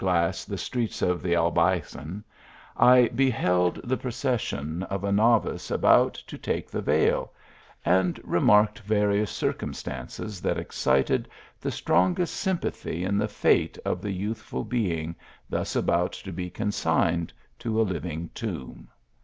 [0.03, 2.23] iss the streets of the Albaycin,
[2.75, 7.31] I beheld the pro cession of a novice about to take the veil;
[7.85, 11.29] and re marked various circumstances that excited
[11.59, 15.15] the strongest sympathy in the fate of the youthful being 7t
[15.51, 15.61] THE ALIIAjfBRA.
[15.61, 18.87] f!:us about to be consigned to a living tomb.